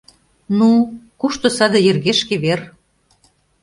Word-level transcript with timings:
Ну, 0.57 0.69
кушто 1.19 1.47
саде 1.57 1.79
йыргешке 1.85 2.35
вер? 2.43 2.59